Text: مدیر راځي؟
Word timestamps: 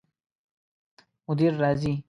مدیر 1.27 1.51
راځي؟ 1.61 1.93